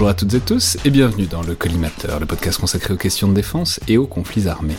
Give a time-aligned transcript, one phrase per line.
[0.00, 3.28] Bonjour à toutes et tous et bienvenue dans le Collimateur, le podcast consacré aux questions
[3.28, 4.78] de défense et aux conflits armés.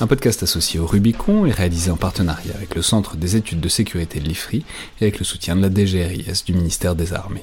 [0.00, 3.68] Un podcast associé au Rubicon et réalisé en partenariat avec le Centre des études de
[3.68, 4.64] sécurité de l'IFRI
[5.00, 7.42] et avec le soutien de la DGRIS du ministère des Armées.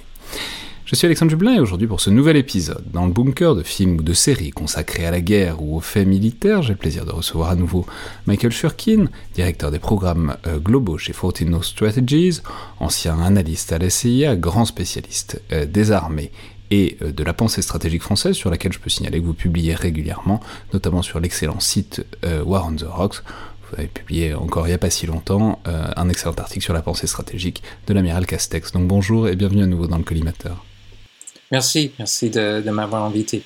[0.85, 3.97] Je suis Alexandre Jublin et aujourd'hui pour ce nouvel épisode, dans le bunker de films
[3.97, 7.11] ou de séries consacrés à la guerre ou aux faits militaires, j'ai le plaisir de
[7.11, 7.85] recevoir à nouveau
[8.25, 12.39] Michael Shurkin, directeur des programmes euh, globaux chez Fortino Strategies,
[12.79, 16.31] ancien analyste à la CIA, grand spécialiste euh, des armées
[16.71, 19.75] et euh, de la pensée stratégique française, sur laquelle je peux signaler que vous publiez
[19.75, 20.39] régulièrement,
[20.73, 23.23] notamment sur l'excellent site euh, War on the Rocks.
[23.69, 26.73] Vous avez publié encore il n'y a pas si longtemps euh, un excellent article sur
[26.73, 28.71] la pensée stratégique de l'amiral Castex.
[28.71, 30.63] Donc bonjour et bienvenue à nouveau dans le collimateur.
[31.51, 33.43] Merci, merci de, de m'avoir invité.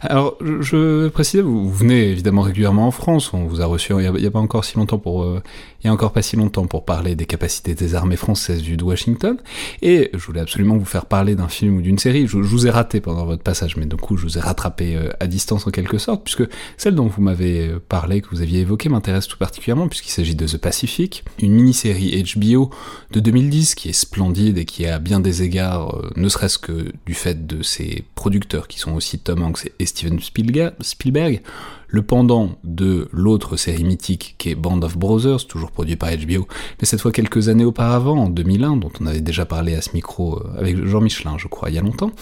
[0.00, 3.34] Alors, je précise, vous venez évidemment régulièrement en France.
[3.34, 5.42] On vous a reçu il n'y a, pas encore si longtemps pour, euh,
[5.82, 8.76] il y a encore pas si longtemps pour parler des capacités des armées françaises vues
[8.76, 9.36] de Washington.
[9.82, 12.26] Et je voulais absolument vous faire parler d'un film ou d'une série.
[12.26, 15.10] Je, vous ai raté pendant votre passage, mais du coup, je vous ai rattrapé euh,
[15.20, 16.44] à distance en quelque sorte, puisque
[16.76, 20.34] celle dont vous m'avez euh, parlé, que vous aviez évoquée, m'intéresse tout particulièrement, puisqu'il s'agit
[20.34, 22.70] de The Pacific, une mini-série HBO
[23.12, 27.14] de 2010 qui est splendide et qui, a bien des égards, ne serait-ce que du
[27.14, 31.42] fait de ses producteurs qui sont aussi Tom Hanks et Steven Spielberg,
[31.90, 36.46] le pendant de l'autre série mythique qui est Band of Brothers, toujours produit par HBO,
[36.80, 39.90] mais cette fois quelques années auparavant, en 2001, dont on avait déjà parlé à ce
[39.94, 42.12] micro euh, avec Jean Michelin, je crois, il y a longtemps.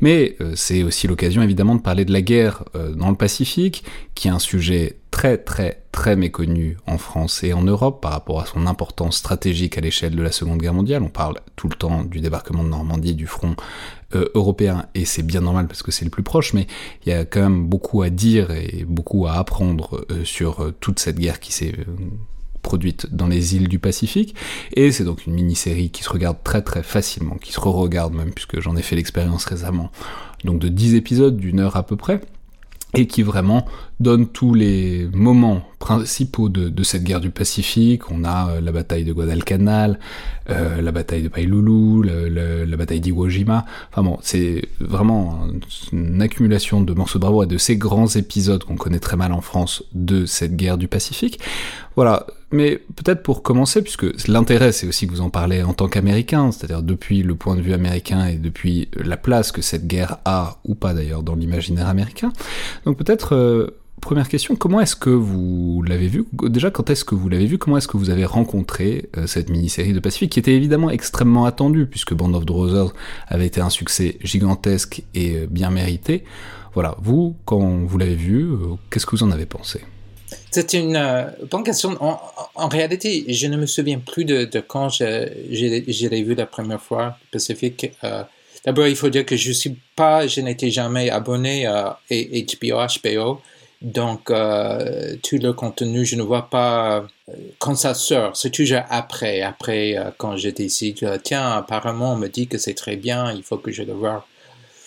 [0.00, 3.84] Mais euh, c'est aussi l'occasion évidemment de parler de la guerre euh, dans le Pacifique,
[4.14, 8.40] qui est un sujet très très très méconnu en France et en Europe par rapport
[8.40, 11.02] à son importance stratégique à l'échelle de la Seconde Guerre mondiale.
[11.02, 13.54] On parle tout le temps du débarquement de Normandie, du front
[14.16, 16.66] euh, européen, et c'est bien normal parce que c'est le plus proche, mais
[17.04, 20.74] il y a quand même beaucoup à dire et beaucoup à apprendre euh, sur euh,
[20.80, 21.74] toute cette guerre qui s'est
[22.62, 24.34] produite dans les îles du Pacifique,
[24.74, 28.32] et c'est donc une mini-série qui se regarde très très facilement, qui se re-regarde même,
[28.32, 29.90] puisque j'en ai fait l'expérience récemment,
[30.44, 32.20] donc de 10 épisodes d'une heure à peu près,
[32.94, 33.66] et qui vraiment
[34.02, 38.10] donne tous les moments principaux de, cette guerre du Pacifique.
[38.10, 39.98] On a euh, la bataille de Guadalcanal,
[40.50, 43.64] euh, la bataille de Pailulu, la bataille d'Iwo Jima.
[43.90, 45.46] Enfin bon, c'est vraiment
[45.92, 49.32] une accumulation de morceaux de bravoure et de ces grands épisodes qu'on connaît très mal
[49.32, 51.40] en France de cette guerre du Pacifique.
[51.96, 55.88] Voilà, mais peut-être pour commencer, puisque l'intérêt c'est aussi que vous en parlez en tant
[55.88, 60.18] qu'Américain, c'est-à-dire depuis le point de vue américain et depuis la place que cette guerre
[60.24, 62.32] a, ou pas d'ailleurs, dans l'imaginaire américain.
[62.84, 63.34] Donc peut-être...
[63.34, 66.26] Euh, première question, comment est-ce que vous l'avez vu?
[66.42, 67.56] Déjà, quand est-ce que vous l'avez vu?
[67.56, 71.46] Comment est-ce que vous avez rencontré euh, cette mini-série de Pacifique qui était évidemment extrêmement
[71.46, 72.92] attendue puisque Band of Brothers
[73.28, 76.24] avait été un succès gigantesque et euh, bien mérité.
[76.74, 78.56] Voilà, vous, quand vous l'avez vu, euh,
[78.90, 79.80] qu'est-ce que vous en avez pensé?
[80.50, 81.96] C'est une bonne question.
[82.00, 87.16] En, réalité, je ne me souviens plus de, quand je, l'ai vu la première fois,
[87.30, 87.92] Pacifique.
[88.64, 93.40] D'abord, il faut dire que je suis pas, je n'étais jamais abonné à HBO, HBO.
[93.82, 96.98] Donc, euh, tout le contenu, je ne vois pas
[97.28, 98.36] euh, quand ça sort.
[98.36, 102.74] C'est toujours après, après euh, quand je décide, tiens, apparemment, on me dit que c'est
[102.74, 104.24] très bien, il faut que je le voie.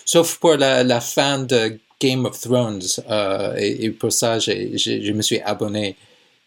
[0.06, 2.82] Sauf pour la, la fin de Game of Thrones.
[3.58, 5.98] Et, et, pour ça, je, je, me suis abonné.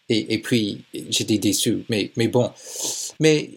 [0.07, 1.83] Et, et puis, j'étais déçu.
[1.89, 2.51] Mais, mais bon.
[3.19, 3.51] Mais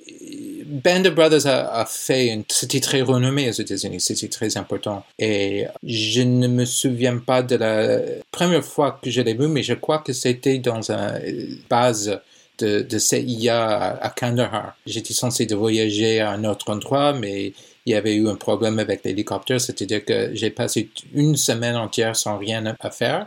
[0.73, 5.05] Band of Brothers a, fait, une, c'était très renommé aux États-Unis, c'était très important.
[5.19, 7.99] Et je ne me souviens pas de la
[8.31, 12.19] première fois que je l'ai vu, mais je crois que c'était dans une base
[12.59, 14.75] de, de CIA à, Kandahar.
[14.87, 17.53] J'étais censé de voyager à un autre endroit, mais
[17.85, 22.17] il y avait eu un problème avec l'hélicoptère, c'est-à-dire que j'ai passé une semaine entière
[22.17, 23.27] sans rien à faire.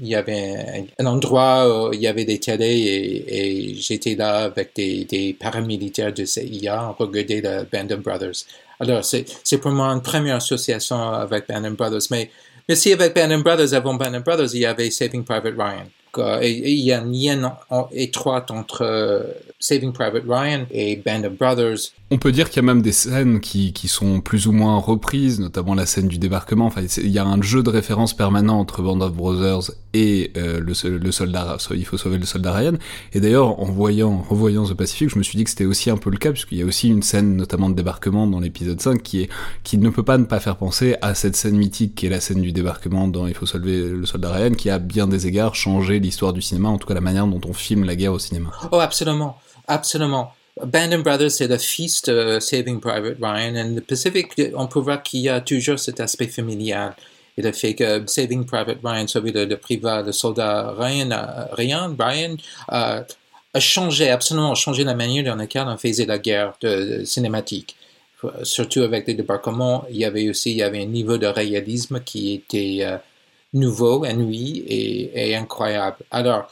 [0.00, 4.44] Il y avait un, endroit où il y avait des télés et, et j'étais là
[4.44, 8.46] avec des, des, paramilitaires de CIA, on regardait le Band Brothers.
[8.80, 12.30] Alors, c'est pour moi une première association avec Band Brothers, mais,
[12.68, 16.40] mais si avec Band Brothers, avant Band Brothers, il y avait Saving Private Ryan.
[16.42, 17.56] Et, il y a un lien
[17.92, 19.24] étroit entre
[19.62, 21.92] Saving Private Ryan et Band of Brothers.
[22.10, 24.78] On peut dire qu'il y a même des scènes qui, qui, sont plus ou moins
[24.78, 26.66] reprises, notamment la scène du débarquement.
[26.66, 30.58] Enfin, il y a un jeu de référence permanent entre Band of Brothers et euh,
[30.58, 31.56] le, le, soldat.
[31.70, 32.74] Il faut sauver le soldat Ryan.
[33.12, 35.90] Et d'ailleurs, en voyant, en revoyant The Pacific, je me suis dit que c'était aussi
[35.90, 38.80] un peu le cas, puisqu'il y a aussi une scène, notamment de débarquement dans l'épisode
[38.80, 39.28] 5, qui est
[39.62, 42.20] qui ne peut pas ne pas faire penser à cette scène mythique qui est la
[42.20, 45.54] scène du débarquement dans Il faut sauver le soldat Ryan, qui a bien des égards
[45.54, 48.18] changé l'histoire du cinéma, en tout cas la manière dont on filme la guerre au
[48.18, 48.50] cinéma.
[48.72, 49.36] Oh, absolument.
[49.66, 50.32] Absolument.
[50.64, 53.54] Band Brothers, c'est le fils de Saving Private Ryan.
[53.54, 56.94] Et le Pacific, on peut voir qu'il y a toujours cet aspect familial.
[57.38, 61.46] Et le fait que Saving Private Ryan, celui de, le privat, le soldat Ryan, euh,
[61.52, 62.36] Ryan, Brian,
[62.70, 63.02] euh,
[63.54, 66.54] a changé, absolument changé la manière dans laquelle on faisait la guerre
[67.04, 67.76] cinématique.
[68.42, 72.00] Surtout avec les débarquements, il y avait aussi il y avait un niveau de réalisme
[72.00, 72.96] qui était euh,
[73.52, 75.96] nouveau, ennuyé et, et incroyable.
[76.10, 76.48] Alors,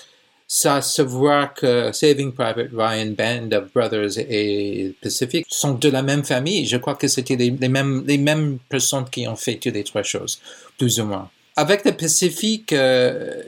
[0.53, 6.03] ça se voit que Saving Private Ryan, Band of Brothers et Pacific sont de la
[6.03, 6.67] même famille.
[6.67, 10.03] Je crois que c'était les, mêmes, les mêmes personnes qui ont fait toutes les trois
[10.03, 10.41] choses,
[10.77, 11.31] plus ou moins.
[11.55, 13.45] Avec le Pacific, euh,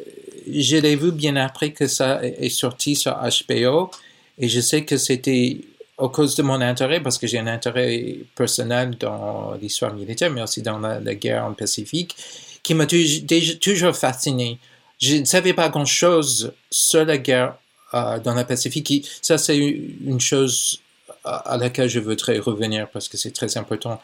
[0.49, 3.16] je l'ai vu bien après que ça est sorti sur
[3.48, 3.90] HBO
[4.38, 5.60] et je sais que c'était
[5.98, 10.43] à cause de mon intérêt, parce que j'ai un intérêt personnel dans l'histoire militaire, mais
[10.43, 12.14] aussi dans la, la guerre en Pacifique,
[12.62, 14.60] qui m'a toujours fasciné
[15.02, 17.56] je ne savais pas grand-chose sur la guerre
[17.93, 19.08] euh, dans le Pacifique.
[19.20, 20.81] Ça, c'est une chose
[21.25, 24.00] à laquelle je voudrais revenir parce que c'est très important.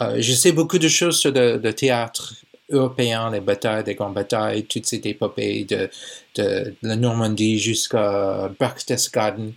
[0.00, 2.34] Euh, je sais beaucoup de choses sur le, théâtre
[2.70, 5.88] européen, les batailles, les grandes batailles, toutes ces épopées de,
[6.36, 9.52] de, la Normandie jusqu'à Berchtesgaden,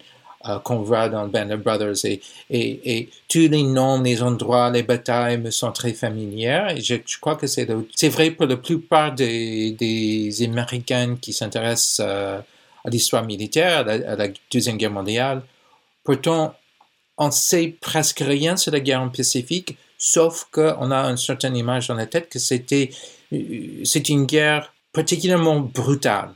[0.47, 2.06] euh, qu'on voit dans Band of Brothers.
[2.50, 6.75] Et, tous les noms, les endroits, les batailles me sont très familières.
[6.80, 7.65] Je, crois que c'est,
[8.09, 12.39] vrai pour la plupart des, des Américains qui s'intéressent euh,
[12.83, 15.42] à l'histoire militaire, à la, Deuxième Guerre mondiale.
[16.03, 16.53] Pourtant,
[17.18, 21.88] on sait presque rien sur la guerre en Pacifique, sauf qu'on a une certaine image
[21.88, 22.91] dans la tête que c'était,
[23.33, 26.36] euh, c'est une guerre particulièrement brutale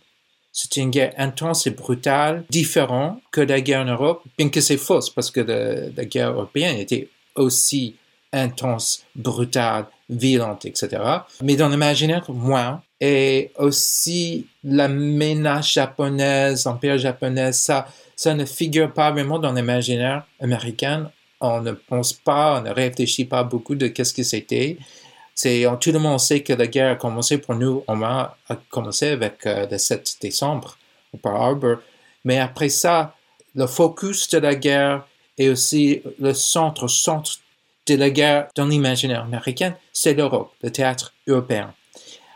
[0.52, 4.78] c'était une guerre intense et brutale, différente que la guerre en Europe, bien que c'est
[4.78, 7.96] fausse, parce que la, guerre européenne était aussi
[8.34, 11.02] intense, brutale, violente, etc.
[11.44, 12.82] Mais dans l'imaginaire, moins.
[13.02, 20.26] Et aussi, la menace japonaise, l'empire japonais, ça, ça ne figure pas vraiment dans l'imaginaire
[20.40, 21.12] américain.
[21.40, 24.78] On ne pense pas, on ne réfléchit pas beaucoup de qu'est-ce que c'était.
[25.42, 28.36] C'est, tout le monde sait que la guerre a commencé pour nous, on a
[28.70, 30.78] commencé avec euh, le 7 décembre
[31.14, 31.78] au Pearl Harbor.
[32.26, 33.16] Mais après ça,
[33.56, 35.08] le focus de la guerre
[35.38, 37.40] et aussi le centre, centre
[37.88, 41.74] de la guerre dans l'imaginaire américain, c'est l'Europe, le théâtre européen.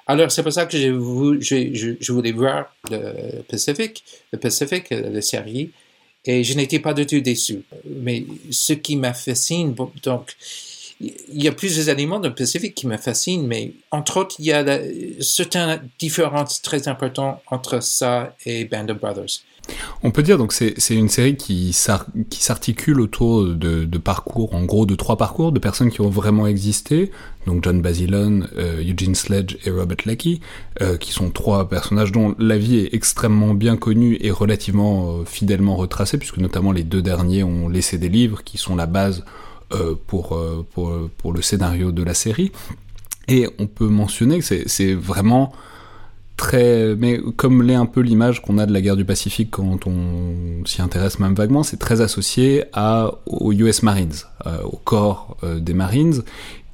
[0.07, 5.71] Alors, c'est pour ça que je, voulais voir le Pacifique, le Pacifique, la série,
[6.23, 7.63] et je n'étais pas du tout déçu.
[7.85, 10.37] Mais ce qui m'a fascine, donc,
[10.99, 14.45] il y a plusieurs éléments dans le Pacifique qui me fascinent, mais entre autres, il
[14.45, 14.79] y a
[15.19, 19.41] certaines différences très importantes entre ça et Band of Brothers.
[20.03, 24.95] On peut dire donc c'est une série qui s'articule autour de, parcours, en gros de
[24.95, 27.11] trois parcours de personnes qui ont vraiment existé,
[27.45, 30.41] donc John Basilone, euh, Eugene Sledge et Robert Leckie,
[30.81, 35.25] euh, qui sont trois personnages dont la vie est extrêmement bien connue et relativement euh,
[35.25, 39.23] fidèlement retracée, puisque notamment les deux derniers ont laissé des livres qui sont la base
[40.07, 42.51] pour, euh, pour, pour, le scénario de la série.
[43.27, 45.53] Et on peut mentionner que c'est vraiment
[46.37, 46.95] très...
[46.95, 50.65] Mais comme l'est un peu l'image qu'on a de la guerre du Pacifique quand on
[50.65, 54.13] s'y intéresse même vaguement, c'est très associé à, aux US Marines,
[54.45, 56.23] euh, au corps des Marines,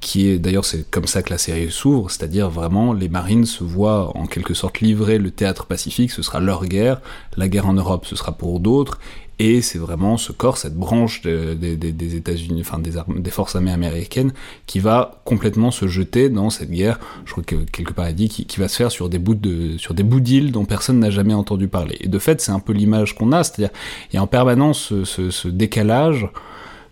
[0.00, 3.62] qui est d'ailleurs c'est comme ça que la série s'ouvre, c'est-à-dire vraiment les Marines se
[3.62, 7.00] voient en quelque sorte livrer le théâtre pacifique, ce sera leur guerre,
[7.36, 8.98] la guerre en Europe ce sera pour d'autres,
[9.40, 14.34] et c'est vraiment ce corps, cette branche des États-Unis, enfin des, forces armées américaines,
[14.66, 17.00] qui va complètement se jeter dans cette guerre.
[17.24, 20.66] Je crois que quelque part dit qui, va se faire sur des bouts d'îles dont
[20.66, 21.96] personne n'a jamais entendu parler.
[22.00, 23.70] Et de fait, c'est un peu l'image qu'on a, c'est-à-dire
[24.12, 26.28] il y a en permanence ce, ce, ce décalage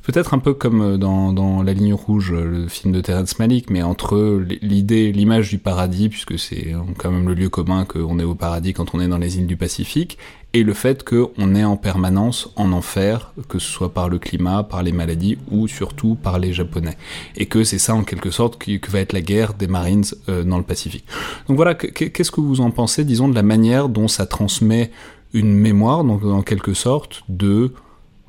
[0.09, 3.83] peut-être un peu comme dans, dans La Ligne Rouge, le film de Terrence Malick, mais
[3.83, 8.35] entre l'idée, l'image du paradis, puisque c'est quand même le lieu commun qu'on est au
[8.35, 10.17] paradis quand on est dans les îles du Pacifique,
[10.55, 14.62] et le fait qu'on est en permanence en enfer, que ce soit par le climat,
[14.62, 16.97] par les maladies ou surtout par les Japonais.
[17.37, 20.05] Et que c'est ça en quelque sorte qui, que va être la guerre des Marines
[20.28, 21.05] euh, dans le Pacifique.
[21.49, 24.90] Donc voilà, qu'est-ce que vous en pensez, disons, de la manière dont ça transmet
[25.35, 27.75] une mémoire, donc en quelque sorte, de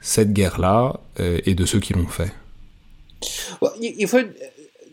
[0.02, 2.34] cette guerre-là euh, et de ceux qui l'ont fait?
[3.82, 4.20] Il faut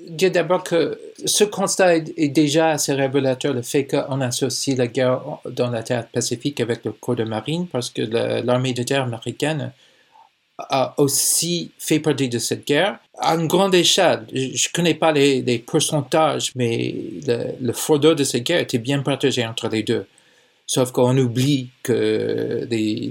[0.06, 5.20] dire d'abord que ce constat est, déjà assez révélateur, le fait qu'on associe la guerre
[5.50, 9.72] dans la terre pacifique avec le corps de marine, parce que l'armée de terre américaine
[10.58, 14.26] a aussi fait partie de cette guerre à une grande échelle.
[14.32, 16.94] Je ne connais pas les, pourcentages, mais
[17.26, 20.06] le, le de cette guerre était bien partagé entre les deux.
[20.68, 22.66] Sauf qu'on oublie que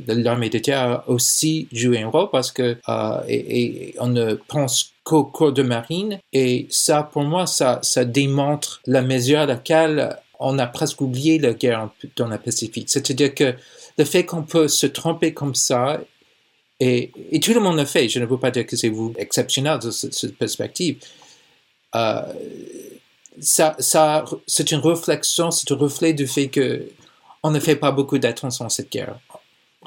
[0.08, 4.94] l'armée de terre a aussi joué un rôle parce que euh, et, on ne pense
[5.06, 10.18] qu'au corps de marine et ça pour moi ça ça démontre la mesure à laquelle
[10.38, 12.90] on a presque oublié la guerre dans le Pacifique.
[12.90, 13.56] C'est-à-dire que
[13.98, 16.02] le fait qu'on peut se tromper comme ça
[16.82, 18.10] et, et, tout le monde le fait.
[18.10, 20.98] Je ne veux pas dire que c'est vous exceptionnel de cette, perspective.
[21.96, 22.22] Euh,
[23.40, 26.86] ça, ça, c'est une réflexion, c'est un reflet du fait que
[27.46, 29.20] on ne fait pas beaucoup d'attention à cette guerre.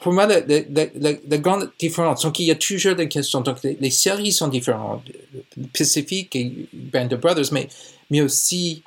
[0.01, 4.31] Pour moi, la, grande différence, donc il y a toujours des questions, donc les, séries
[4.31, 5.03] sont différentes,
[5.77, 7.67] Pacific et Band of Brothers, mais,
[8.11, 8.85] mais aussi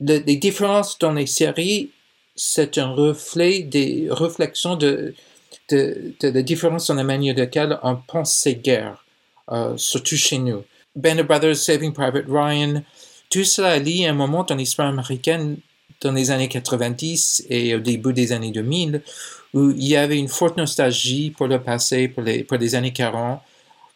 [0.00, 1.90] les différences dans les séries,
[2.34, 5.14] c'est un reflet des réflexions de,
[5.68, 9.04] de, de, la différence dans la manière laquelle on pense ces guerres,
[9.50, 10.64] euh, surtout chez nous.
[10.96, 12.82] Band of Brothers, Saving Private Ryan,
[13.28, 15.58] tout cela lié à un moment dans l'histoire américaine
[16.02, 19.02] dans les années 90 et au début des années 2000,
[19.54, 22.92] où il y avait une forte nostalgie pour le passé, pour les, pour les années
[22.92, 23.40] 40,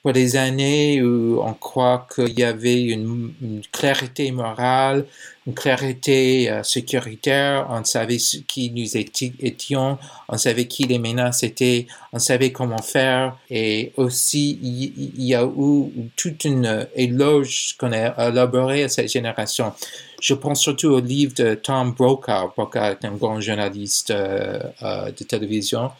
[0.06, 3.32] pour des années où on croit qu'il y avait une,
[3.72, 5.04] clarté morale,
[5.48, 9.98] une clarté euh, sécuritaire, on savait qui nous étions,
[10.28, 15.44] on savait qui les menaces étaient, on savait comment faire, et aussi il y, a
[15.44, 19.72] eu toute une éloge qu'on a élaboré à cette génération.
[20.20, 22.52] Je pense surtout au livre de Tom Brokaw.
[22.56, 25.90] Brokaw est un grand journaliste euh, euh, de télévision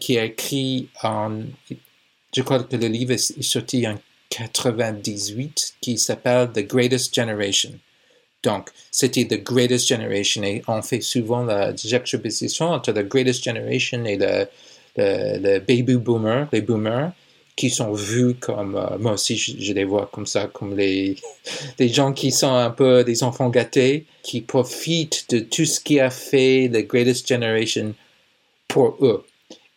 [0.00, 1.42] qui a écrit en
[2.34, 3.98] je crois que le livre est sorti en
[4.30, 7.72] 98 qui s'appelle The Greatest Generation.
[8.42, 14.04] Donc, c'était The Greatest Generation et on fait souvent la juxtaposition entre The Greatest Generation
[14.04, 17.12] et le, baby boomer, les boomers,
[17.56, 21.14] qui sont vus comme, euh, moi aussi je, les vois comme ça, comme les,
[21.78, 26.00] les gens qui sont un peu des enfants gâtés, qui profitent de tout ce qui
[26.00, 27.94] a fait The Greatest Generation
[28.66, 29.24] pour eux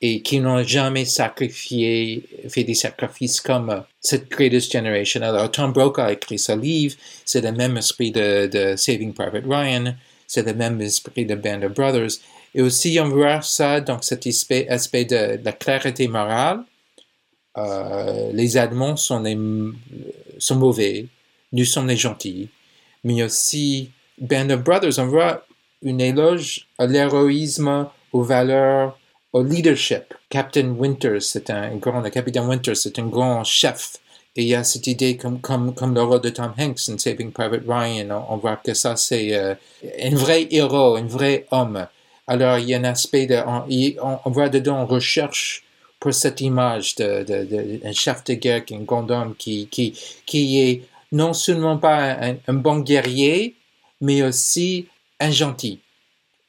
[0.01, 5.21] et qui n'ont jamais sacrifié, fait des sacrifices comme cette Greatest Generation.
[5.21, 9.95] Alors, Tom Brokaw a écrit ce livre, c'est le même esprit de, Saving Private Ryan,
[10.27, 12.19] c'est le même esprit de Band of Brothers.
[12.53, 16.63] Et aussi, on voit ça, donc cet aspect, de, la clarté morale.
[17.57, 19.23] Euh, les Allemands sont,
[20.37, 21.07] sont mauvais,
[21.51, 22.49] nous sommes les gentils,
[23.03, 23.89] mais aussi
[24.19, 25.43] Band of Brothers, on voit
[25.81, 28.99] une éloge à l'héroïsme, aux valeurs,
[29.37, 30.13] au leadership.
[30.29, 33.97] Captain Winters, c'est un grand, le capitaine Winters, c'est un grand chef.
[34.35, 36.97] Et il y a cette idée comme, comme, comme le rôle de Tom Hanks in
[36.97, 38.25] Saving Private Ryan.
[38.29, 39.55] On, voit que ça, c'est euh,
[40.01, 41.87] un vrai héros, un vrai homme.
[42.27, 45.63] Alors, il y a un aspect de, on, voit dedans, on recherche
[45.99, 49.93] pour cette image d'un de, de, chef de guerre, un grand homme qui, qui,
[50.25, 53.55] qui est non seulement pas un, un bon guerrier,
[54.01, 54.87] mais aussi
[55.19, 55.79] un gentil.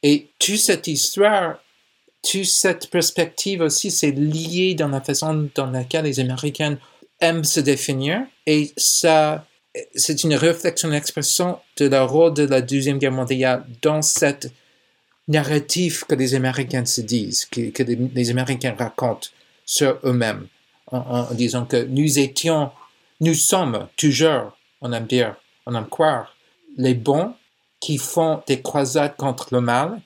[0.03, 1.59] Et toute cette histoire
[2.23, 6.79] toute cette perspective aussi, c'est lié dans la façon dans laquelle les Américains
[7.21, 9.47] aiment se définir et ça,
[9.95, 14.51] c'est une réflexion, une expression de la rôle de la Deuxième Guerre mondiale dans cette
[15.29, 19.29] narrative que les Américains se disent, que, les, Américains racontent
[19.65, 20.49] sur eux-mêmes,
[20.91, 22.71] en, disant que nous étions,
[23.21, 26.35] nous sommes toujours, on aime dire, on aime croire,
[26.79, 27.35] les bons
[27.81, 30.01] qui font des croisades contre le mal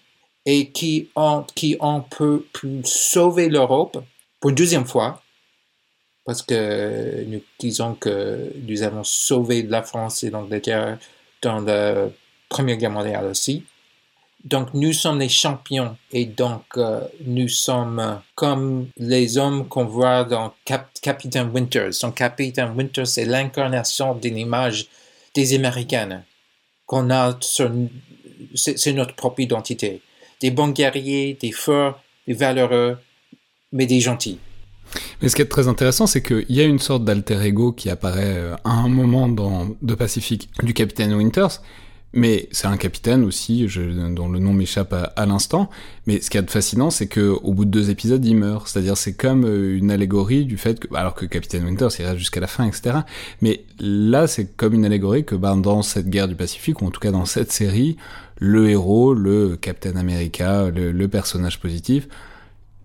[0.44, 4.02] et qui ont, qui ont pu, sauver l'Europe
[4.40, 5.22] pour une deuxième fois,
[6.24, 10.98] parce que nous disons que nous avons sauvé la France et l'Angleterre
[11.42, 12.08] dans la
[12.48, 13.64] Première Guerre mondiale aussi.
[14.44, 20.24] Donc nous sommes les champions et donc euh, nous sommes comme les hommes qu'on voit
[20.24, 21.92] dans Capitaine Winters.
[22.02, 24.88] Donc Capitaine Winters c'est l'incarnation d'une image
[25.34, 26.24] des Américaines
[26.86, 27.38] qu'on a
[28.54, 30.02] c'est notre propre identité
[30.42, 32.98] des bons guerriers, des forts, des valeureux,
[33.72, 34.38] mais des gentils.
[35.22, 37.88] Mais ce qui est très intéressant, c'est qu'il y a une sorte d'alter ego qui
[37.88, 41.62] apparaît euh, à un moment dans The Pacific du capitaine Winters,
[42.14, 43.66] mais c'est un capitaine aussi,
[44.10, 45.70] dont le nom m'échappe à, l'instant.
[46.06, 48.68] Mais ce qui est fascinant, c'est que au bout de deux épisodes, il meurt.
[48.68, 52.18] C'est-à-dire, c'est comme euh, une allégorie du fait que, alors que Capitaine Winters, il reste
[52.18, 52.98] jusqu'à la fin, etc.
[53.40, 56.90] Mais là, c'est comme une allégorie que, ben, dans cette guerre du Pacifique, ou en
[56.90, 57.96] tout cas dans cette série,
[58.38, 62.08] le héros, le Captain America, le personnage positif,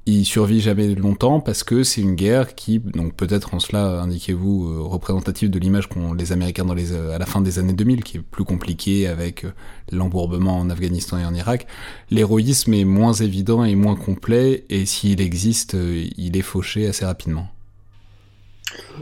[0.08, 4.70] il survit jamais longtemps parce que c'est une guerre qui, donc peut-être en cela, indiquez-vous,
[4.70, 8.18] euh, représentative de l'image qu'ont les Américains euh, à la fin des années 2000, qui
[8.18, 9.52] est plus compliquée avec euh,
[9.92, 11.68] l'embourbement en Afghanistan et en Irak.
[12.10, 17.50] L'héroïsme est moins évident et moins complet, et s'il existe, il est fauché assez rapidement.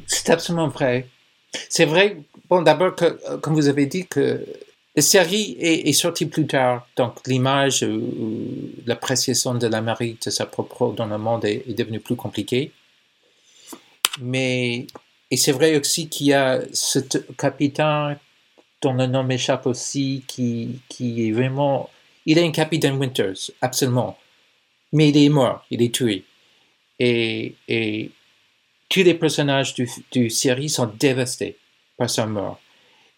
[0.08, 1.08] C'est absolument vrai.
[1.70, 2.18] C'est vrai,
[2.50, 2.96] bon, d'abord,
[3.42, 4.44] comme vous avez dit, que
[4.96, 10.94] la série est, sortie plus tard, donc l'image ou l'appréciation de l'Amérique de sa propre
[10.94, 12.72] dans le monde est, devenue plus compliquée.
[14.22, 14.88] Mais,
[15.30, 17.00] et c'est vrai aussi qu'il y a ce
[17.38, 18.18] capitaine
[18.82, 21.90] dont le nom m'échappe aussi, qui, qui est vraiment,
[22.26, 24.18] il est un capitaine Winters, absolument.
[24.94, 26.24] Mais il est mort, il est tué.
[27.00, 28.12] Et, et
[28.88, 31.58] tous les personnages du, du série sont dévastés
[31.98, 32.62] par sa mort.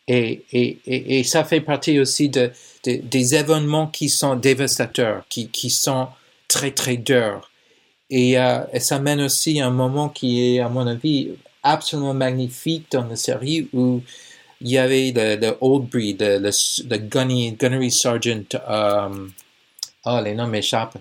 [0.09, 2.51] Et, et, et, ça fait partie aussi de,
[2.85, 6.07] des événements qui sont dévastateurs, qui, qui sont
[6.47, 7.49] très très durs.
[8.09, 12.13] Et, euh, et, ça mène aussi à un moment qui est, à mon avis, absolument
[12.13, 14.01] magnifique dans la série où
[14.61, 16.37] il y avait le, Old Breed, le,
[16.89, 19.27] le, gunny, Gunnery Sergeant, euh,
[20.05, 20.97] oh les noms m'échappent.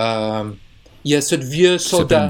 [0.00, 0.50] Euh,
[1.04, 2.28] il y a ce vieux soldat.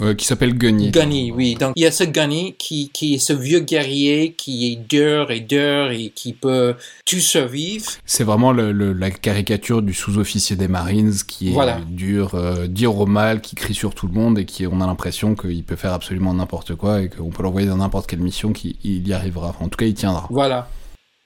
[0.00, 0.90] Euh, qui s'appelle Gunny.
[0.90, 1.56] Gunny, oui.
[1.56, 5.30] Donc il y a ce Gunny qui, qui est ce vieux guerrier qui est dur
[5.30, 7.90] et dur et qui peut tout survivre.
[8.06, 13.06] C'est vraiment le, la caricature du sous-officier des Marines qui est dur, euh, dire au
[13.06, 15.92] mal, qui crie sur tout le monde et qui on a l'impression qu'il peut faire
[15.92, 19.54] absolument n'importe quoi et qu'on peut l'envoyer dans n'importe quelle mission qu'il y arrivera.
[19.60, 20.26] en tout cas, il tiendra.
[20.30, 20.68] Voilà.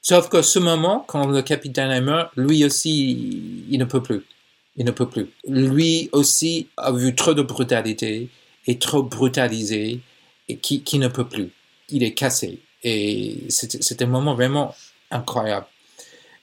[0.02, 4.23] Sauf qu'à ce moment, quand le capitaine est mort, lui aussi, il ne peut plus.
[4.76, 5.28] Il ne peut plus.
[5.47, 8.28] Lui aussi a vu trop de brutalité
[8.66, 10.00] est trop brutalisé
[10.49, 11.50] et qui, qui ne peut plus.
[11.88, 12.61] Il est cassé.
[12.83, 14.75] Et c'est un moment vraiment
[15.11, 15.66] incroyable.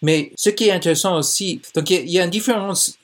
[0.02, 2.98] Mais ce qui est intéressant aussi, donc il y, a une différence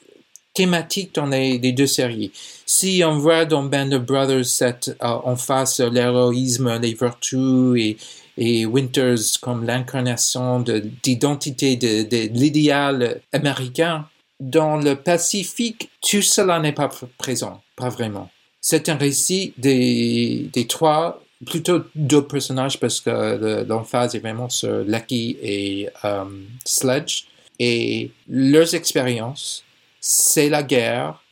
[0.52, 2.32] thématique dans les, deux séries.
[2.66, 7.96] Si on voit dans Band of Brothers cette, euh, en face l'héroïsme, les vertus et,
[8.36, 10.64] et Winters comme l'incarnation
[11.04, 14.08] d'identité de, de, de l'idéal américain,
[14.40, 18.28] dans le Pacifique, tout cela n'est pas présent, pas vraiment
[18.70, 25.38] c'est un récit des, trois, plutôt deux personnages parce que l'emphase est vraiment sur Lucky
[25.40, 26.24] et euh,
[26.66, 27.24] Sledge.
[27.58, 29.64] Et leurs expériences,
[30.02, 31.22] c'est la guerre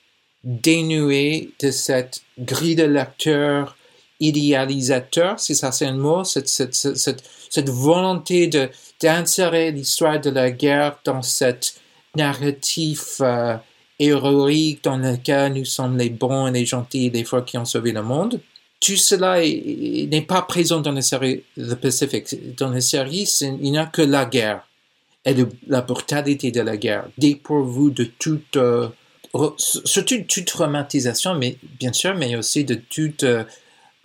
[0.45, 3.77] dénuée de cette grille de lecteur
[4.19, 8.49] idéalisateur, si ça c'est un mot, cette, volonté
[8.99, 11.75] d'insérer l'histoire de la guerre dans cette
[12.17, 13.57] narrative euh,
[13.99, 17.93] héroïque dans lequel nous sommes les bons et les gentils des fois qui ont sauvé
[17.93, 18.41] le monde.
[18.81, 22.57] Tout cela n'est pas présent dans la série The Pacific.
[22.57, 24.67] Dans la série, il n'y a que la guerre
[25.27, 25.35] et
[25.67, 28.89] la brutalité de la guerre, dépourvu de toute, euh,
[29.57, 33.43] surtout toute romantisation, mais bien sûr, mais aussi de toute euh,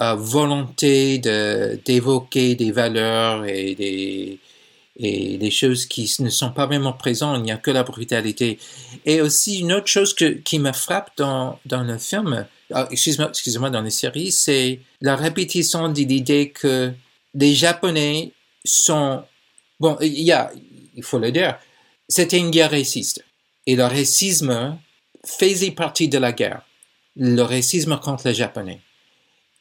[0.02, 4.40] euh, volonté d'évoquer des valeurs et des,
[5.02, 8.60] et des choses qui ne sont pas vraiment présentes, il n'y a que la brutalité.
[9.06, 13.70] Et aussi une autre chose que, qui me frappe dans, dans le film, ah, excuse-moi,
[13.70, 16.94] dans les séries, c'est la répétition de l'idée que
[17.34, 18.32] les Japonais
[18.64, 19.24] sont,
[19.80, 20.52] bon, il y a,
[20.96, 21.58] il faut le dire,
[22.08, 23.26] c'était une guerre raciste.
[23.66, 24.78] Et le racisme
[25.26, 26.62] faisait partie de la guerre?
[27.16, 28.82] Le racisme contre les Japonais.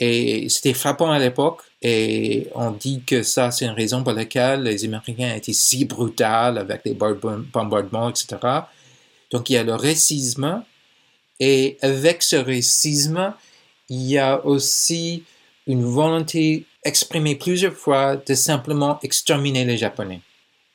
[0.00, 1.60] Et c'était frappant à l'époque.
[1.82, 6.24] Et on dit que ça, c'est une raison pour laquelle les Américains étaient si brutaux
[6.24, 8.36] avec les bombardements, etc.
[9.30, 10.64] Donc il y a le racisme.
[11.38, 13.34] Et avec ce racisme,
[13.90, 15.22] il y a aussi
[15.66, 20.22] une volonté exprimée plusieurs fois de simplement exterminer les Japonais.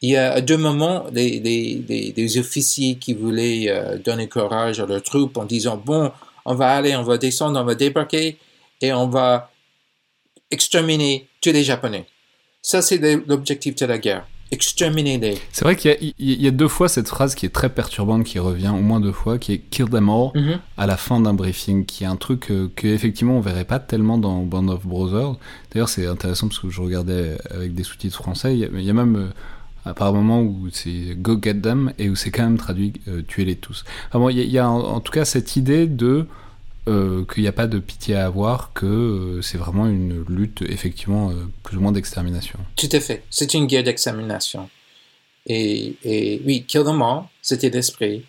[0.02, 4.80] Il y a à deux moments des, des, des, officiers qui voulaient euh, donner courage
[4.80, 6.12] à leurs troupes en disant, bon,
[6.46, 8.38] on va aller, on va descendre, on va débarquer
[8.82, 9.52] et on va
[10.52, 12.06] exterminer tous les Japonais.
[12.62, 14.26] Ça, c'est l'objectif de la guerre.
[14.52, 15.38] Exterminer les.
[15.52, 18.70] C'est vrai qu'il y, a deux fois cette phrase qui est très perturbante qui revient,
[18.70, 20.60] au moins deux fois, qui est kill them all mhm.
[20.78, 23.80] à la fin d'un briefing, qui est un truc qu'effectivement que effectivement on verrait pas
[23.80, 25.36] tellement dans Band of Brothers.
[25.72, 28.56] D'ailleurs, c'est intéressant parce que je regardais avec des sous-titres français.
[28.56, 29.16] Il y, a même.
[29.16, 29.30] Euh,
[29.86, 32.94] à part un moment où c'est Go Get Them et où c'est quand même traduit
[33.08, 33.84] euh, Tuez-les tous.
[34.14, 36.28] il y a, en, tout cas cette idée de
[36.88, 40.62] euh, qu'il n'y a pas de pitié à avoir, que euh, c'est vraiment une lutte
[40.62, 42.60] effectivement euh, plus ou moins d'extermination.
[42.76, 44.70] Tout à fait, c'est une guerre d'extermination.
[45.48, 48.24] Et, et, oui, clairement, c'était l'esprit.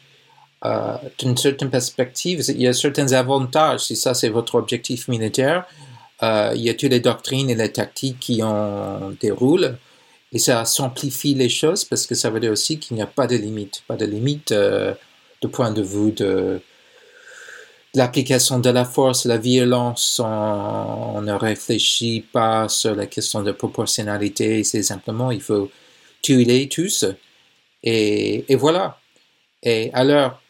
[1.18, 5.64] D'une certaine perspective, il y a certains avantages, si ça c'est votre objectif militaire.
[6.22, 9.76] Il y a toutes les doctrines et les tactiques qui en déroulent.
[10.32, 13.28] Et ça simplifie les choses parce que ça veut dire aussi qu'il n'y a pas
[13.28, 13.84] de limite.
[13.86, 16.60] Pas de limite de point de vue de,
[17.96, 24.62] l'application de la force, la violence, on, ne réfléchit pas sur la question de proportionnalité,
[24.64, 25.70] c'est simplement il faut
[26.22, 27.06] tuer tous.
[27.82, 28.98] Et, voilà.
[29.62, 30.40] Et alors,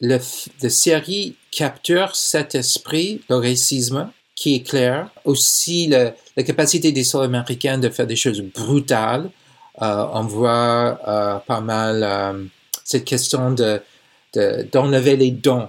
[0.00, 5.10] la série capture cet esprit, le racisme, qui est clair.
[5.26, 9.30] Aussi, la, capacité des soldats américains de faire des choses brutales.
[9.82, 12.44] Euh, on voit euh, pas mal euh,
[12.84, 13.82] cette question de
[14.72, 15.68] d'enlever les dons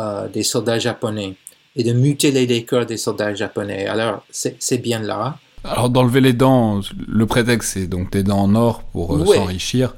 [0.00, 1.34] euh, des soldats japonais
[1.76, 3.86] et de mutiler les cœurs des soldats japonais.
[3.86, 5.38] Alors, c'est bien là.
[5.64, 9.94] Alors, d'enlever les dents, le prétexte, c'est donc des dents en or pour euh, s'enrichir.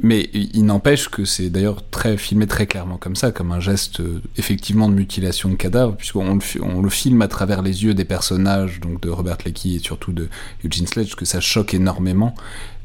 [0.00, 4.00] Mais il n'empêche que c'est d'ailleurs très filmé très clairement comme ça, comme un geste
[4.00, 7.94] euh, effectivement de mutilation de cadavre, puisqu'on le, on le filme à travers les yeux
[7.94, 10.28] des personnages, donc de Robert Lecky et surtout de
[10.64, 12.34] Eugene Sledge, que ça choque énormément,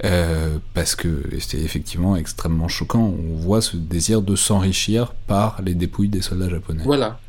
[0.03, 3.15] euh, parce que c'est effectivement extrêmement choquant.
[3.17, 6.83] On voit ce désir de s'enrichir par les dépouilles des soldats japonais.
[6.85, 7.19] Voilà.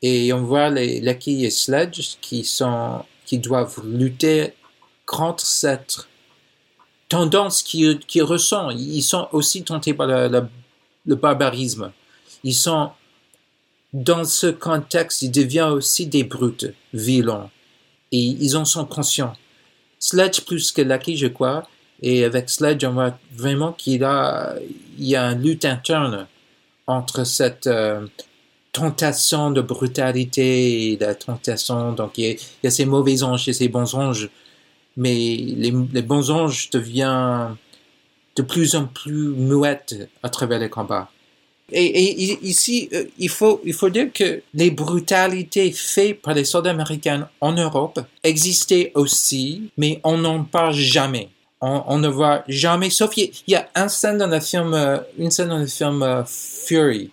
[0.00, 4.54] Et on voit les Lecky et Sledge qui, sont, qui doivent lutter
[5.06, 6.06] contre cette
[7.14, 8.70] tendance qu'ils qui ressent.
[8.70, 10.48] Ils sont aussi tentés par le,
[11.06, 11.92] barbarisme.
[12.42, 12.90] Ils sont,
[13.92, 17.50] dans ce contexte, ils deviennent aussi des brutes, violents.
[18.10, 19.34] Et ils en sont conscients.
[20.00, 21.68] Sledge plus que Lucky, je crois.
[22.02, 24.56] Et avec Sledge, on voit vraiment qu'il a,
[24.98, 26.26] il y a une lutte interne
[26.88, 28.06] entre cette euh,
[28.72, 31.92] tentation de brutalité et la tentation.
[31.92, 34.28] Donc, il y, a, il y a ces mauvais anges et ces bons anges
[34.96, 37.56] mais les, les bons anges deviennent
[38.36, 41.08] de plus en plus muettes à travers les combats.
[41.72, 46.70] Et, ici, euh, il faut, il faut dire que les brutalités faites par les soldats
[46.70, 51.30] américains en Europe existaient aussi, mais on n'en parle jamais.
[51.66, 55.30] On, ne voit jamais, sauf il y a une scène dans le film, euh, une
[55.30, 57.10] scène dans le film euh, Fury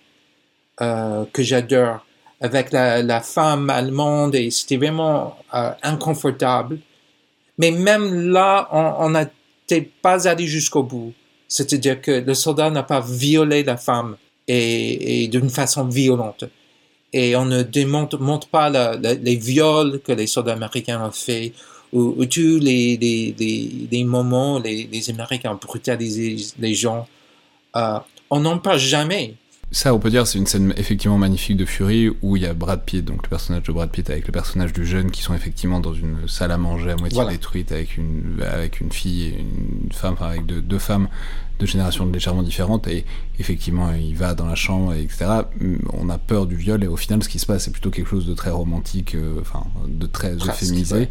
[0.82, 2.04] euh, que j'adore,
[2.38, 6.80] avec la, femme allemande et c'était vraiment euh, inconfortable.
[7.58, 11.12] Mais même là, on n'était pas allé jusqu'au bout.
[11.48, 14.16] C'est-à-dire que le soldat n'a pas violé la femme
[14.48, 16.44] et, d'une façon violente.
[17.12, 21.52] Et on ne démontre montre pas les viols que les soldats américains ont fait
[21.92, 22.96] ou, ou tous les,
[23.90, 27.06] les moments les, les Américains ont brutalisé les gens.
[27.76, 27.98] Euh,
[28.30, 29.34] on n'en parle jamais.
[29.74, 32.52] Ça, on peut dire, c'est une scène effectivement magnifique de Fury où il y a
[32.52, 35.32] Brad Pitt, donc le personnage de Brad Pitt avec le personnage du jeune qui sont
[35.34, 37.30] effectivement dans une salle à manger à moitié voilà.
[37.30, 41.08] détruite avec une, avec une fille et une femme, enfin avec deux, deux femmes
[41.58, 43.06] de générations légèrement différentes et
[43.38, 45.24] effectivement il va dans la chambre et etc.
[45.94, 48.08] On a peur du viol et au final ce qui se passe c'est plutôt quelque
[48.08, 51.08] chose de très romantique, euh, enfin de très presque, euphémisé, ouais.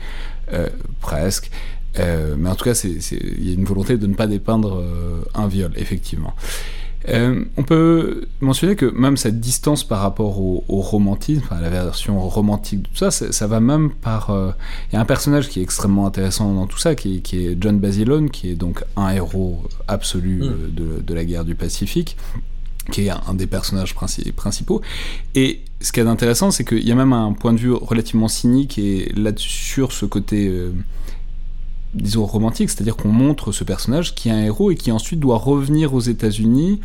[0.53, 0.69] euh,
[0.99, 1.49] presque.
[1.99, 5.23] Euh, mais en tout cas, il y a une volonté de ne pas dépeindre euh,
[5.33, 6.33] un viol, effectivement.
[7.09, 11.69] Euh, on peut mentionner que même cette distance par rapport au, au romantisme, enfin, la
[11.69, 14.27] version romantique de tout ça, ça, ça va même par.
[14.29, 14.51] Il euh,
[14.93, 17.79] y a un personnage qui est extrêmement intéressant dans tout ça, qui, qui est John
[17.79, 20.73] Basilone, qui est donc un héros absolu mm.
[20.73, 22.17] de, de, la guerre du Pacifique,
[22.91, 24.81] qui est un des personnages principaux.
[25.35, 28.27] Et ce qui est intéressant, c'est qu'il y a même un point de vue relativement
[28.27, 30.47] cynique et là sur ce côté.
[30.47, 30.71] Euh,
[31.93, 35.37] disons romantique, c'est-à-dire qu'on montre ce personnage qui est un héros et qui ensuite doit
[35.37, 36.79] revenir aux États-Unis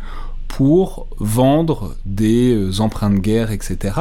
[0.47, 3.95] pour vendre des euh, emprunts de guerre, etc.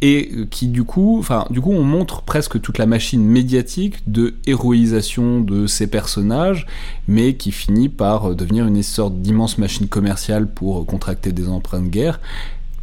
[0.00, 3.96] Et euh, qui du coup, enfin, du coup, on montre presque toute la machine médiatique
[4.06, 6.66] de héroïsation de ces personnages,
[7.08, 11.82] mais qui finit par euh, devenir une sorte d'immense machine commerciale pour contracter des emprunts
[11.82, 12.20] de guerre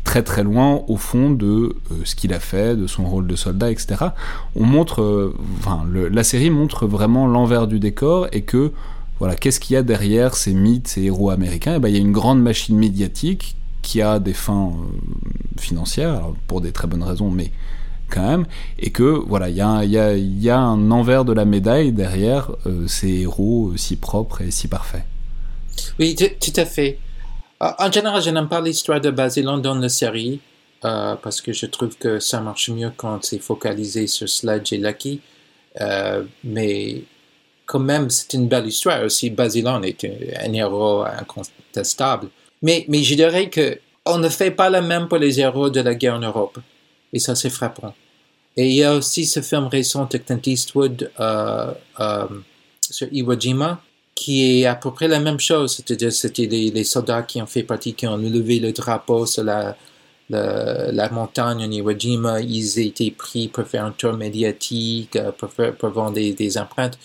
[0.07, 3.35] très très loin au fond de euh, ce qu'il a fait, de son rôle de
[3.35, 4.05] soldat, etc.
[4.55, 8.71] On montre, euh, enfin, la série montre vraiment l'envers du décor et que
[9.19, 11.75] voilà, qu'est-ce qu'il y a derrière ces mythes, ces héros américains?
[11.75, 16.21] Et ben, il y a une grande machine médiatique qui a des fins euh, financières,
[16.47, 17.51] pour des très bonnes raisons, mais
[18.09, 18.45] quand même,
[18.79, 22.51] et que voilà, il y, a, un envers de la médaille derrière
[22.87, 25.03] ces héros si propres et si parfaits.
[25.99, 26.97] Oui, tout à fait.
[27.63, 30.39] Euh, en général, je n'aime pas l'histoire de Basilon dans la série
[30.85, 34.77] euh, parce que je trouve que ça marche mieux quand c'est focalisé sur Sledge et
[34.77, 35.21] Lucky.
[35.81, 37.03] Euh, mais
[37.65, 39.29] quand même, c'est une belle histoire aussi.
[39.29, 42.29] Basilon est un, héros incontestable.
[42.61, 45.81] Mais, mais je dirais que on ne fait pas la même pour les héros de
[45.81, 46.59] la guerre en Europe.
[47.11, 47.93] Et ça, c'est frappant.
[48.55, 51.73] Et il y a aussi ce film récent de Clint Eastwood euh,
[52.79, 53.81] sur Iwo Jima,
[54.17, 55.75] qui est à peu près la même chose.
[55.75, 59.77] C'est-à-dire, c'était les, soldats qui ont fait partie, qui ont levé le drapeau sur la,
[60.30, 62.41] la, montagne en Iwo Jima.
[62.41, 66.97] Ils étaient pris pour faire un tour médiatique, euh, pour, pour vendre des, des, empreintes.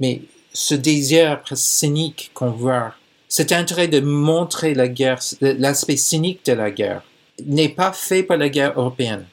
[0.00, 2.92] Mais ce désir cynique qu'on voit,
[3.28, 7.02] cet intérêt de montrer la guerre, l'aspect cynique de la guerre,
[7.46, 9.26] n'est pas fait par la guerre européenne.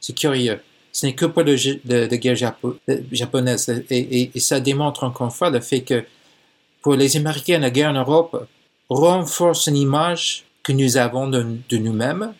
[0.00, 0.60] C'est curieux.
[0.92, 2.36] Ce n'est que pour la guerre
[3.10, 3.84] japonaise.
[3.90, 6.04] Et, ça démontre encore une fois le fait que
[6.86, 8.46] pour les Américains, la guerre en Europe
[8.88, 12.32] renforce une image que nous avons de, nous-mêmes,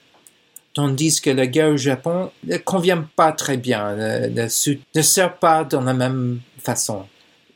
[0.73, 4.29] tandis que la guerre au Japon ne convient pas très bien, ne,
[4.95, 7.07] ne sert pas dans la même façon.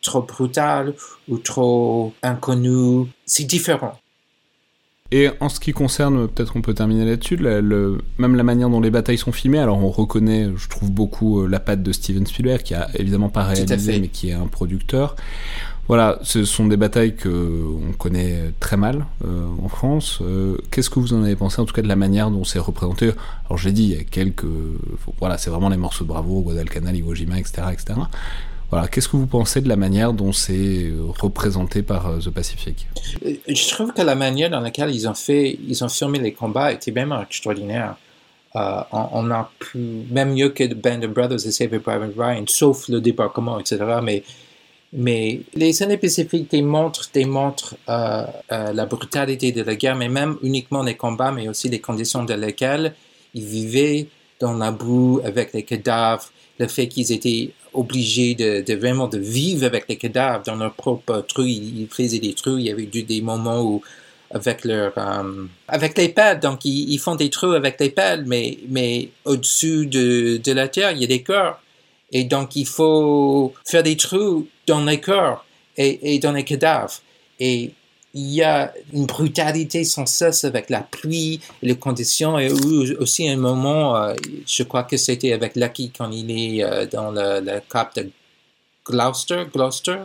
[0.02, 0.94] Trop brutal
[1.28, 3.96] ou trop inconnu, c'est différent.
[5.12, 8.80] Et en ce qui concerne, peut-être on peut terminer là-dessus, le, même la manière dont
[8.80, 12.26] les batailles sont filmées, alors on reconnaît, je trouve beaucoup euh, la patte de Steven
[12.26, 15.14] Spielberg, qui a évidemment pas réalisé, mais qui est un producteur.
[15.90, 20.20] Voilà, ce sont des batailles que on connaît très mal euh, en France.
[20.22, 22.60] Euh, qu'est-ce que vous en avez pensé, en tout cas de la manière dont c'est
[22.60, 23.10] représenté?
[23.46, 24.46] Alors j'ai dit, il y a quelques,
[25.18, 27.98] voilà, c'est vraiment les morceaux de Bravo, Guadalcanal, Iwo Jima, etc., etc.
[28.70, 32.86] Voilà, qu'est-ce que vous pensez de la manière dont c'est euh, représenté par The Pacific?
[33.48, 36.70] Je trouve que la manière dans laquelle ils ont fait, ils ont filmé les combats
[36.70, 37.96] était vraiment extraordinaire.
[38.54, 43.00] on, a pu, même mieux que Band of Brothers et Saving Private Ryan, sauf le
[43.00, 43.78] débarquement, etc.
[44.04, 44.22] Mais,
[44.92, 50.96] mais les années Pacifiques démontrent, démontrent la brutalité de la guerre, mais même uniquement les
[50.96, 52.94] combats, mais aussi les conditions dans lesquelles
[53.34, 54.08] ils vivaient
[54.40, 59.64] dans la boue avec les cadavres, le fait qu'ils étaient obligés de, vraiment de vivre
[59.64, 61.42] avec les cadavres dans leur propre trou.
[61.42, 62.58] Ils, faisaient des trous.
[62.58, 63.82] Il y avait eu des moments où
[64.32, 68.58] avec leur euh, avec les pelles donc ils, font des trous avec les pelles mais
[68.68, 71.60] mais au-dessus de, de la terre il y a des cœurs
[72.12, 75.44] et donc il faut faire des trous dans les cœurs
[75.76, 77.00] et, et dans les cadavres
[77.38, 77.72] et
[78.14, 82.50] il y a une brutalité sans cesse avec la pluie, les conditions, et
[82.98, 84.14] aussi un moment, euh,
[84.46, 88.10] je crois que c'était avec Lucky quand il est euh, dans le, cap de
[88.84, 89.98] Gloucester, Gloucester.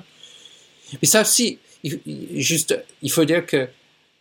[1.02, 3.68] Mais ça aussi, juste, il faut dire que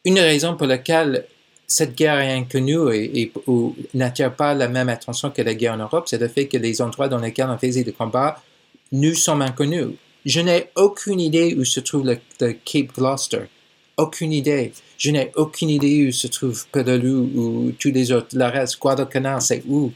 [0.06, 1.26] une raison pour laquelle
[1.74, 3.32] cette guerre est inconnue et,
[3.94, 6.80] n'attire pas la même attention que la guerre en Europe, c'est le fait que les
[6.80, 8.40] endroits dans lesquels on faisait des combats
[8.92, 9.88] nous sommes inconnus.
[10.24, 13.46] Je n'ai aucune idée où se trouve le Cape Gloucester
[13.96, 14.72] aucune idée.
[14.98, 18.28] Je n'ai aucune idée où se trouve Pedalou ou tous les autres.
[18.32, 19.92] Le reste, Guadalcanal, c'est où?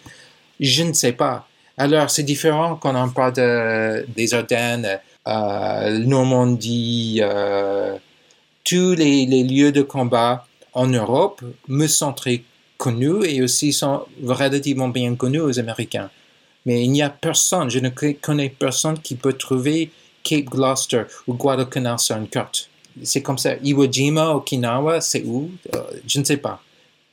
[0.60, 1.46] Je ne sais pas.
[1.76, 7.96] Alors, c'est différent quand on parle de, des Ardennes, euh, Normandie, euh,
[8.64, 12.42] tous les, lieux de combat en Europe me sont très
[12.76, 16.10] connus et aussi sont relativement bien connus aux Américains.
[16.66, 19.90] Mais il n'y a personne, je ne connais personne qui peut trouver
[20.22, 22.68] Cape Gloucester ou Guadalcanal sur une carte
[23.02, 23.54] c'est comme ça.
[23.62, 25.50] Iwo Jima, Okinawa, c'est où?
[25.74, 26.62] Euh, Je ne sais pas.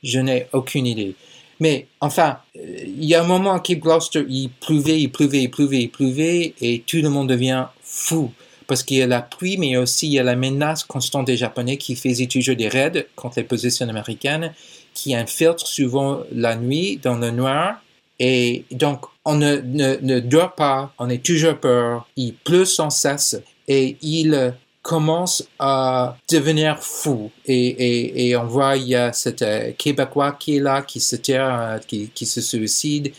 [0.02, 1.14] Je n'ai aucune idée.
[1.58, 5.42] Mais enfin, euh, il y a un moment à Cape Gloucester, il pleuvait, il pleuvait,
[5.42, 8.32] il pleuvait, il pleuvait, et tout le monde devient fou.
[8.66, 11.36] Parce qu'il y a la pluie, mais aussi il y a la menace constante des
[11.36, 14.52] Japonais qui faisaient toujours des raids contre les positions américaines,
[14.94, 17.80] qui infiltrent souvent la nuit dans le noir.
[18.18, 22.90] Et donc, on ne, ne, ne dort pas, on est toujours peur, il pleut sans
[22.90, 24.54] cesse, et il
[24.86, 27.32] commence à devenir fou.
[27.44, 31.00] Et, et, et on voit, il y a cet euh, Québécois qui est là, qui
[31.00, 33.12] se tire, euh, qui, qui, se suicide.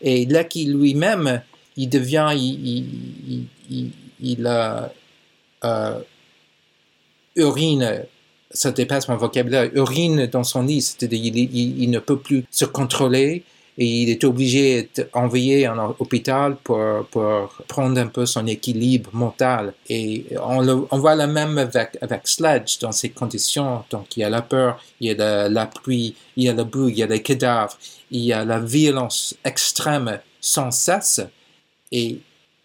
[0.00, 1.42] Et là, qui lui-même,
[1.76, 3.90] il devient, il, il, il,
[4.46, 4.90] a,
[5.64, 5.98] euh,
[7.36, 8.04] urine,
[8.50, 12.64] ça dépasse mon vocabulaire, urine dans son lit, c'est-à-dire il, il, ne peut plus se
[12.64, 13.44] contrôler
[13.80, 17.06] et il est obligé d'être envoyé en hôpital pour,
[17.68, 19.72] prendre un peu son équilibre mental.
[19.88, 23.84] Et on, voit la même avec, avec Sledge dans ces conditions.
[23.90, 26.64] Donc il y a la peur, il y a la, pluie, il y a la
[26.64, 27.78] boue, il y a les cadavres,
[28.10, 31.20] il y a la violence extrême sans cesse.
[31.92, 32.18] Et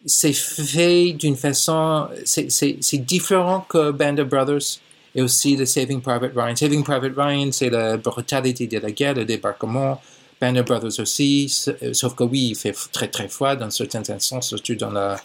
[0.05, 4.79] c'est fait d'une façon, c'est différent que Band of Brothers
[5.15, 6.55] et aussi de Saving Private Ryan.
[6.55, 10.01] Saving Private Ryan, c'est la brutalité de la guerre, le débarquement,
[10.43, 14.41] Banner Brothers aussi, euh, sauf que oui, il fait très très froid dans certains instants,
[14.41, 15.17] surtout dans la,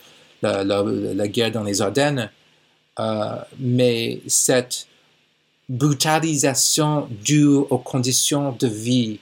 [1.28, 2.30] guerre dans les Ardennes.
[3.00, 4.86] Euh, mais cette
[5.68, 9.18] brutalisation due aux conditions de vie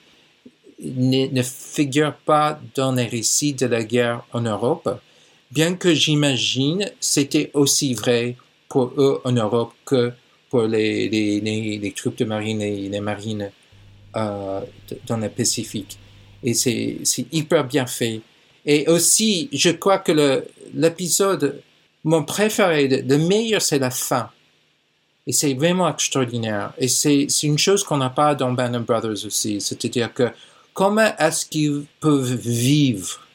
[0.79, 5.01] ne, figure pas dans les récits de la guerre en Europe,
[5.51, 8.35] bien que j'imagine c'était aussi vrai
[8.69, 10.11] pour eux en Europe que
[10.49, 13.51] pour les, troupes de marine et les marines
[14.15, 14.61] euh,
[15.07, 15.97] dans le Pacifique.
[16.43, 18.21] Et c'est hyper bien fait.
[18.65, 21.61] Et aussi, je crois que l'épisode,
[22.03, 24.29] mon préféré, le meilleur, c'est la fin.
[25.25, 26.73] Et c'est vraiment extraordinaire.
[26.77, 29.59] Et c'est une chose qu'on n'a pas dans Band Brothers aussi.
[29.59, 30.29] C'est-à-dire que
[30.73, 33.26] comment est-ce qu'ils peuvent vivre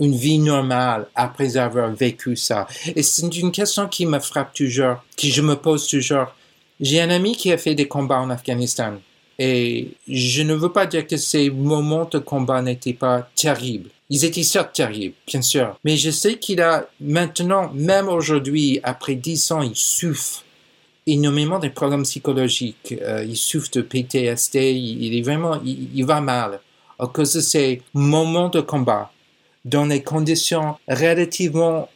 [0.00, 2.66] une vie normale après avoir vécu ça?
[2.94, 6.26] Et c'est une question qui me frappe toujours, qui je me pose toujours.
[6.80, 8.94] J'ai un ami qui a fait des combats en Afghanistan.
[9.38, 13.90] Et je ne veux pas dire que ces moments de combat n'étaient pas terribles.
[14.08, 15.76] Ils étaient certes terribles, bien sûr.
[15.84, 20.44] Mais je sais qu'il a maintenant, même aujourd'hui, après dix ans, il souffre
[21.06, 22.94] énormément de problèmes psychologiques.
[23.02, 24.72] Euh, il souffre de PTSD.
[24.72, 26.60] Il, est vraiment, il, va mal
[26.98, 29.10] à cause de ces moments de combat
[29.66, 31.88] dans des conditions relativement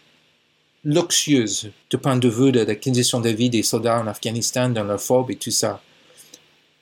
[0.84, 4.82] luxueuses du point de vue de la condition de vie des soldats en Afghanistan, dans
[4.82, 5.80] leur fob et tout ça.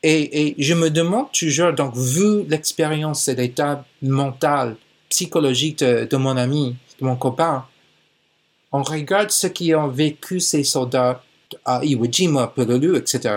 [0.03, 4.77] Et, je me demande toujours, donc, vu l'expérience et l'état mental,
[5.11, 7.67] psychologique de, mon ami, de mon copain,
[8.73, 11.23] on regarde ce qui ont vécu ces soldats
[11.65, 13.35] à Iwo Jima, Peleliu, etc.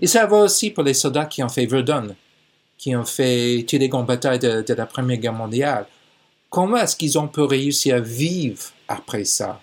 [0.00, 2.14] Et ça va aussi pour les soldats qui ont fait Verdun,
[2.78, 5.86] qui ont fait toutes les grandes batailles de la Première Guerre mondiale.
[6.54, 9.60] Comment est-ce qu'ils ont pu réussir à vivre après ça?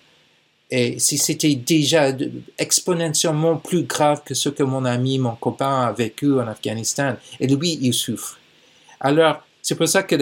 [0.70, 2.14] Et si c'était déjà
[2.58, 7.46] exponentiellement plus grave que ce que mon ami, mon copain a vécu en Afghanistan, et
[7.46, 8.38] lui, il souffre.
[9.00, 10.16] Alors, c'est pour ça que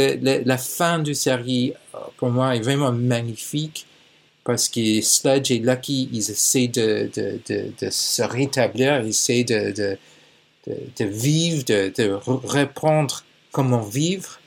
[0.46, 3.84] la fin du série, euh, pour moi, est vraiment magnifique,
[4.44, 9.42] parce que Sludge et Lucky, ils essaient de, de, de, de se rétablir, ils essaient
[9.42, 9.72] de,
[10.68, 14.38] de, vivre, de, reprendre comment vivre,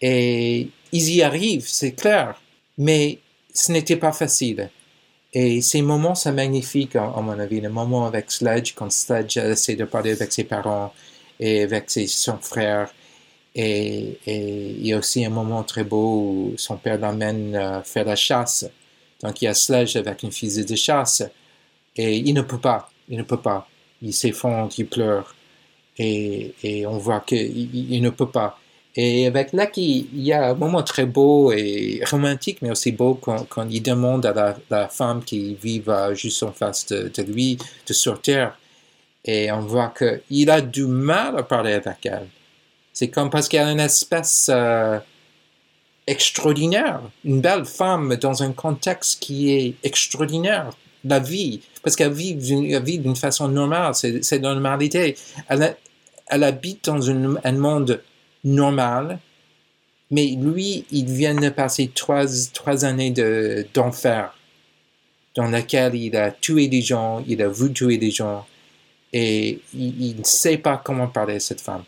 [0.00, 2.40] et ils y arrivent, c'est clair,
[2.76, 3.18] mais
[3.52, 4.70] ce n'était pas facile.
[5.32, 7.60] Et ces moments sont magnifiques, à, mon avis.
[7.60, 10.92] Le moment avec Sledge, quand Sledge essaie de parler avec ses parents
[11.38, 12.92] et avec ses, son frère.
[13.54, 18.04] Et, il y a aussi un moment très beau où son père l'emmène euh, faire
[18.04, 18.66] la chasse.
[19.22, 21.22] Donc il y a Sledge avec une fusil de chasse.
[21.96, 22.90] Et il ne peut pas.
[23.08, 23.68] Il ne peut pas.
[24.00, 25.34] Il s'effondre, il pleure.
[25.98, 28.58] Et, et on voit qu'il il ne peut pas.
[29.00, 33.14] Et avec Lucky, il y a un moment très beau et romantique, mais aussi beau
[33.14, 35.80] quand, il demande à la, femme qui vit
[36.14, 38.58] juste en face de, lui de sortir.
[39.24, 42.26] Et on voit qu'il a du mal à parler avec elle.
[42.92, 44.98] C'est comme parce qu'il y a une espèce euh,
[46.08, 50.70] extraordinaire, une belle femme dans un contexte qui est extraordinaire.
[51.04, 55.14] La vie, parce qu'elle vit, d'une façon normale, c'est la normalité.
[55.48, 58.02] Elle habite dans un monde
[58.48, 59.18] normal,
[60.10, 63.12] mais lui, il vient de passer trois, trois années
[63.74, 64.34] d'enfer
[65.34, 68.46] dans laquelle il a tué des gens, il a vu tuer des gens,
[69.12, 71.84] et il, ne sait pas comment parler à cette femme.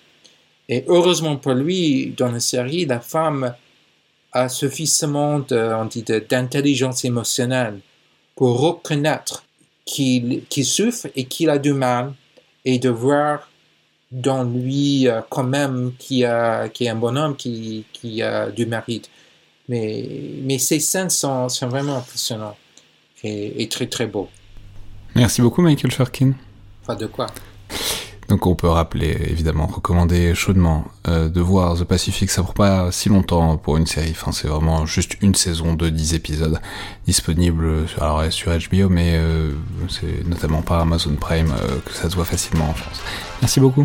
[0.69, 3.55] Et heureusement pour lui, dans la série, la femme
[4.33, 7.81] a suffisamment d'intelligence émotionnelle
[8.37, 9.45] pour reconnaître
[9.85, 12.15] qu'il souffre et qu'il a du mal
[12.65, 13.50] et de voir
[14.11, 18.67] dans lui euh, quand même qui, a, qui est un bonhomme qui, qui a du
[18.67, 19.11] mérite.
[19.69, 20.05] Mais,
[20.43, 22.57] mais ces scènes sont, sont vraiment impressionnantes
[23.23, 24.29] et, et, très très beaux.
[25.15, 26.33] Merci beaucoup Michael Sharkin.
[26.87, 27.27] Pas de quoi?
[28.31, 32.93] Donc on peut rappeler, évidemment, recommander chaudement euh, de voir The Pacific, ça prend pas
[32.93, 36.61] si longtemps pour une série, enfin c'est vraiment juste une saison de 10 épisodes
[37.07, 37.89] disponible
[38.31, 39.51] sur HBO, mais euh,
[39.89, 41.53] c'est notamment par Amazon Prime
[41.85, 43.03] que ça se voit facilement en France.
[43.43, 43.85] Merci beaucoup.